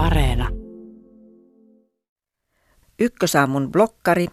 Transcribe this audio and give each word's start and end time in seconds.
Areena. 0.00 0.48
Ykkösaamun 2.98 3.72
blokkari, 3.72 4.26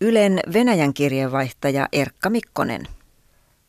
Ylen 0.00 0.40
Venäjän 0.52 0.94
kirjeenvaihtaja 0.94 1.88
Erkka 1.92 2.30
Mikkonen. 2.30 2.86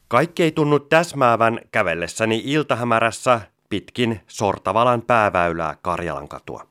Kaikki 0.07 0.44
ei 0.44 0.52
tunnu 0.52 0.79
täsmäävän 0.79 1.60
kävellessäni 1.71 2.42
iltahämärässä 2.46 3.42
pitkin 3.70 4.21
Sortavalan 4.28 5.02
pääväylää 5.02 5.78
Karjalan 5.82 6.28
katua. 6.28 6.68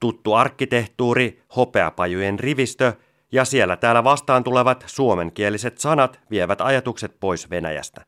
Tuttu 0.00 0.34
arkkitehtuuri, 0.34 1.42
hopeapajujen 1.56 2.38
rivistö 2.38 2.92
ja 3.32 3.44
siellä 3.44 3.76
täällä 3.76 4.04
vastaan 4.04 4.44
tulevat 4.44 4.84
suomenkieliset 4.86 5.78
sanat 5.78 6.20
vievät 6.30 6.60
ajatukset 6.60 7.20
pois 7.20 7.50
Venäjästä. 7.50 8.04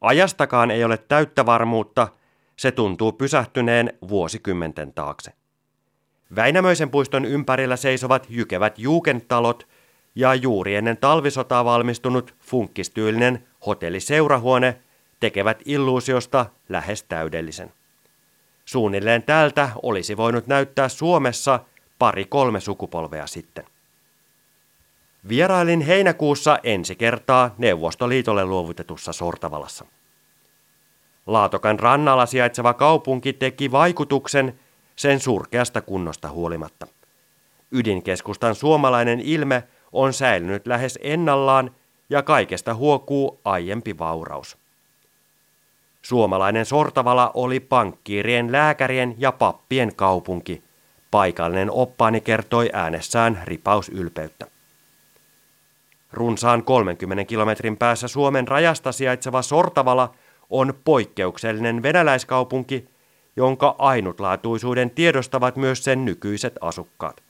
Ajastakaan 0.00 0.70
ei 0.70 0.84
ole 0.84 0.98
täyttä 0.98 1.46
varmuutta, 1.46 2.08
se 2.56 2.70
tuntuu 2.70 3.12
pysähtyneen 3.12 3.92
vuosikymmenten 4.08 4.92
taakse. 4.92 5.32
Väinämöisen 6.36 6.90
puiston 6.90 7.24
ympärillä 7.24 7.76
seisovat 7.76 8.26
jykevät 8.28 8.78
juukentalot 8.78 9.68
ja 10.14 10.34
juuri 10.34 10.74
ennen 10.74 10.96
talvisotaa 10.96 11.64
valmistunut 11.64 12.34
funkkistyylinen 12.40 13.46
hotelliseurahuone 13.66 14.80
tekevät 15.20 15.62
illuusiosta 15.64 16.46
lähes 16.68 17.02
täydellisen. 17.02 17.72
Suunnilleen 18.64 19.22
tältä 19.22 19.70
olisi 19.82 20.16
voinut 20.16 20.46
näyttää 20.46 20.88
Suomessa 20.88 21.60
pari-kolme 21.98 22.60
sukupolvea 22.60 23.26
sitten. 23.26 23.64
Vierailin 25.28 25.80
heinäkuussa 25.80 26.58
ensi 26.62 26.96
kertaa 26.96 27.54
Neuvostoliitolle 27.58 28.44
luovutetussa 28.44 29.12
Sortavalassa. 29.12 29.84
Laatokan 31.26 31.78
rannalla 31.78 32.26
sijaitseva 32.26 32.74
kaupunki 32.74 33.32
teki 33.32 33.72
vaikutuksen 33.72 34.58
sen 34.96 35.20
surkeasta 35.20 35.80
kunnosta 35.80 36.28
huolimatta. 36.30 36.86
Ydinkeskustan 37.72 38.54
suomalainen 38.54 39.20
ilme 39.20 39.62
on 39.92 40.12
säilynyt 40.12 40.66
lähes 40.66 40.98
ennallaan 41.02 41.70
ja 42.10 42.22
kaikesta 42.22 42.74
huokuu 42.74 43.40
aiempi 43.44 43.98
vauraus. 43.98 44.56
Suomalainen 46.02 46.66
Sortavala 46.66 47.30
oli 47.34 47.60
pankkiirien, 47.60 48.52
lääkärien 48.52 49.14
ja 49.18 49.32
pappien 49.32 49.96
kaupunki. 49.96 50.62
Paikallinen 51.10 51.70
oppaani 51.70 52.20
kertoi 52.20 52.70
äänessään 52.72 53.42
ripausylpeyttä. 53.44 54.46
Runsaan 56.12 56.64
30 56.64 57.24
kilometrin 57.24 57.76
päässä 57.76 58.08
Suomen 58.08 58.48
rajasta 58.48 58.92
sijaitseva 58.92 59.42
Sortavala 59.42 60.14
on 60.52 60.74
poikkeuksellinen 60.84 61.82
venäläiskaupunki, 61.82 62.88
jonka 63.36 63.74
ainutlaatuisuuden 63.78 64.90
tiedostavat 64.90 65.56
myös 65.56 65.84
sen 65.84 66.04
nykyiset 66.04 66.54
asukkaat. 66.60 67.22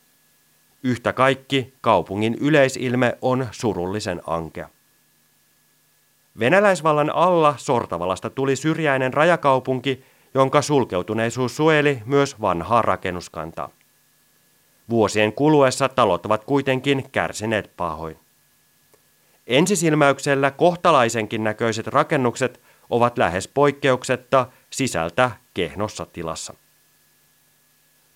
Yhtä 0.83 1.12
kaikki 1.12 1.75
kaupungin 1.81 2.37
yleisilme 2.41 3.19
on 3.20 3.47
surullisen 3.51 4.20
ankea. 4.27 4.69
Venäläisvallan 6.39 7.14
alla 7.14 7.55
Sortavalasta 7.56 8.31
tuli 8.31 8.56
syrjäinen 8.56 9.14
rajakaupunki, 9.14 10.05
jonka 10.34 10.62
sulkeutuneisuus 10.62 11.57
suojeli 11.57 12.03
myös 12.05 12.41
vanhaa 12.41 12.83
rakennuskantaa. 12.83 13.70
Vuosien 14.91 15.33
kuluessa 15.33 15.89
talot 15.89 16.27
ovat 16.27 16.45
kuitenkin 16.45 17.05
kärsineet 17.12 17.70
pahoin. 17.77 18.19
Ensisilmäyksellä 19.47 20.51
kohtalaisenkin 20.51 21.45
näköiset 21.45 21.86
rakennukset 21.86 22.61
ovat 22.93 23.19
lähes 23.19 23.48
poikkeuksetta 23.48 24.47
sisältä 24.71 25.31
kehnossa 25.55 26.07
tilassa. 26.07 26.55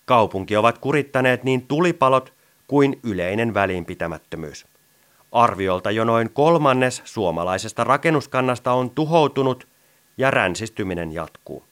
Kaupunki 0.05 0.57
ovat 0.57 0.77
kurittaneet 0.77 1.43
niin 1.43 1.67
tulipalot 1.67 2.33
kuin 2.67 2.99
yleinen 3.03 3.53
välinpitämättömyys. 3.53 4.65
Arviolta 5.31 5.91
jo 5.91 6.03
noin 6.03 6.29
kolmannes 6.33 7.01
suomalaisesta 7.05 7.83
rakennuskannasta 7.83 8.73
on 8.73 8.89
tuhoutunut 8.89 9.67
ja 10.17 10.31
ränsistyminen 10.31 11.11
jatkuu. 11.11 11.63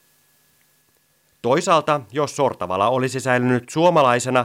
Toisaalta, 1.42 2.00
jos 2.12 2.36
Sortavala 2.36 2.88
olisi 2.88 3.20
säilynyt 3.20 3.68
suomalaisena, 3.68 4.44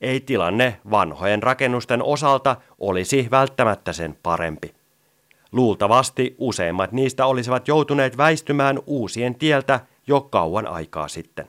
ei 0.00 0.20
tilanne 0.20 0.80
vanhojen 0.90 1.42
rakennusten 1.42 2.02
osalta 2.02 2.56
olisi 2.78 3.28
välttämättä 3.30 3.92
sen 3.92 4.18
parempi. 4.22 4.79
Luultavasti 5.52 6.34
useimmat 6.38 6.92
niistä 6.92 7.26
olisivat 7.26 7.68
joutuneet 7.68 8.16
väistymään 8.16 8.78
uusien 8.86 9.34
tieltä 9.34 9.80
jo 10.06 10.20
kauan 10.20 10.66
aikaa 10.66 11.08
sitten. 11.08 11.48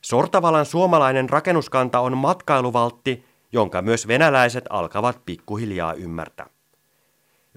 Sortavalan 0.00 0.66
suomalainen 0.66 1.30
rakennuskanta 1.30 2.00
on 2.00 2.16
matkailuvaltti, 2.16 3.24
jonka 3.52 3.82
myös 3.82 4.08
venäläiset 4.08 4.64
alkavat 4.70 5.20
pikkuhiljaa 5.26 5.94
ymmärtää. 5.94 6.46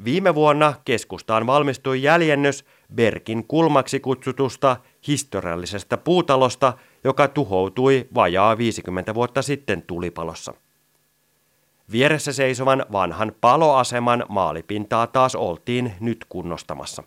Viime 0.04 0.36
vuonna 0.36 0.74
keskustaan 0.86 1.48
valmistui 1.48 2.04
jäljennös 2.04 2.66
Berkin 2.96 3.48
kulmaksi 3.48 4.00
kutsutusta 4.00 4.78
historiallisesta 5.08 5.98
puutalosta, 5.98 6.74
joka 7.04 7.28
tuhoutui 7.28 8.08
vajaa 8.16 8.58
50 8.58 9.14
vuotta 9.14 9.42
sitten 9.42 9.82
tulipalossa. 9.82 10.54
Vieressä 11.92 12.34
seisovan 12.34 12.86
vanhan 12.92 13.32
paloaseman 13.42 14.26
maalipintaa 14.30 15.08
taas 15.08 15.36
oltiin 15.36 15.94
nyt 16.00 16.26
kunnostamassa. 16.30 17.04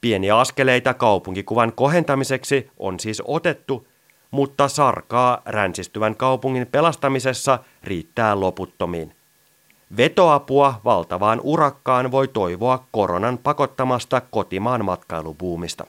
Pieniä 0.00 0.38
askeleita 0.38 0.94
kaupunkikuvan 0.94 1.72
kohentamiseksi 1.72 2.70
on 2.78 3.00
siis 3.00 3.22
otettu, 3.24 3.86
mutta 4.30 4.68
sarkaa 4.68 5.42
ränsistyvän 5.46 6.16
kaupungin 6.16 6.66
pelastamisessa 6.66 7.58
riittää 7.84 8.40
loputtomiin. 8.40 9.14
Vetoapua 9.96 10.80
valtavaan 10.84 11.40
urakkaan 11.42 12.10
voi 12.10 12.28
toivoa 12.28 12.84
koronan 12.90 13.38
pakottamasta 13.38 14.20
kotimaan 14.20 14.84
matkailubuumista. 14.84 15.86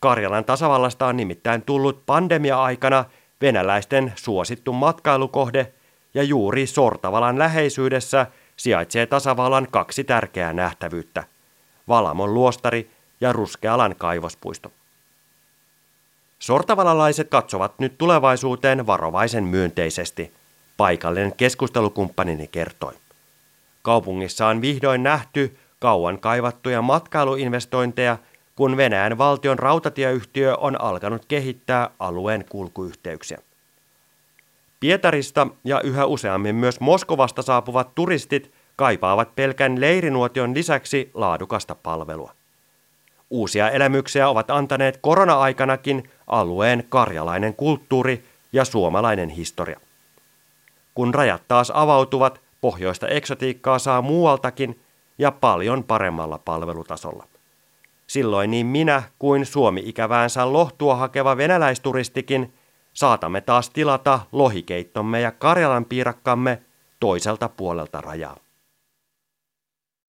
Karjalan 0.00 0.44
tasavallasta 0.44 1.06
on 1.06 1.16
nimittäin 1.16 1.62
tullut 1.62 2.06
pandemia-aikana 2.06 3.04
venäläisten 3.40 4.12
suosittu 4.16 4.72
matkailukohde 4.72 5.72
ja 6.14 6.22
juuri 6.22 6.66
Sortavalan 6.66 7.38
läheisyydessä 7.38 8.26
sijaitsee 8.56 9.06
tasavallan 9.06 9.66
kaksi 9.70 10.04
tärkeää 10.04 10.52
nähtävyyttä. 10.52 11.24
Valamon 11.88 12.34
luostari 12.34 12.90
ja 13.20 13.32
Ruskealan 13.32 13.96
kaivospuisto. 13.98 14.72
Sortavalalaiset 16.38 17.28
katsovat 17.28 17.78
nyt 17.78 17.98
tulevaisuuteen 17.98 18.86
varovaisen 18.86 19.44
myönteisesti, 19.44 20.32
paikallinen 20.76 21.36
keskustelukumppanini 21.36 22.48
kertoi. 22.48 22.92
Kaupungissa 23.82 24.46
on 24.46 24.60
vihdoin 24.60 25.02
nähty 25.02 25.58
kauan 25.78 26.20
kaivattuja 26.20 26.82
matkailuinvestointeja, 26.82 28.18
kun 28.56 28.76
Venäjän 28.76 29.18
valtion 29.18 29.58
rautatieyhtiö 29.58 30.56
on 30.56 30.80
alkanut 30.80 31.24
kehittää 31.24 31.90
alueen 31.98 32.44
kulkuyhteyksiä. 32.48 33.38
Pietarista 34.84 35.46
ja 35.64 35.80
yhä 35.80 36.06
useammin 36.06 36.54
myös 36.54 36.80
Moskovasta 36.80 37.42
saapuvat 37.42 37.94
turistit 37.94 38.52
kaipaavat 38.76 39.34
pelkän 39.34 39.80
leirinuotion 39.80 40.54
lisäksi 40.54 41.10
laadukasta 41.14 41.74
palvelua. 41.74 42.32
Uusia 43.30 43.70
elämyksiä 43.70 44.28
ovat 44.28 44.50
antaneet 44.50 44.96
korona-aikanakin 44.96 46.10
alueen 46.26 46.84
karjalainen 46.88 47.54
kulttuuri 47.54 48.24
ja 48.52 48.64
suomalainen 48.64 49.28
historia. 49.28 49.80
Kun 50.94 51.14
rajat 51.14 51.42
taas 51.48 51.72
avautuvat, 51.74 52.40
pohjoista 52.60 53.08
eksotiikkaa 53.08 53.78
saa 53.78 54.02
muualtakin 54.02 54.80
ja 55.18 55.30
paljon 55.30 55.84
paremmalla 55.84 56.38
palvelutasolla. 56.38 57.26
Silloin 58.06 58.50
niin 58.50 58.66
minä 58.66 59.02
kuin 59.18 59.46
Suomi-ikäväänsä 59.46 60.52
lohtua 60.52 60.96
hakeva 60.96 61.36
venäläisturistikin 61.36 62.54
saatamme 62.94 63.40
taas 63.40 63.70
tilata 63.70 64.20
lohikeittomme 64.32 65.20
ja 65.20 65.32
Karjalan 65.32 65.84
piirakkamme 65.84 66.62
toiselta 67.00 67.48
puolelta 67.48 68.00
rajaa. 68.00 68.36